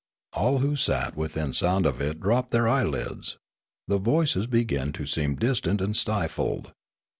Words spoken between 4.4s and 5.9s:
began to seem distant